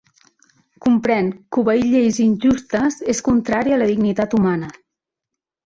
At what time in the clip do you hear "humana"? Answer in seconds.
4.41-4.75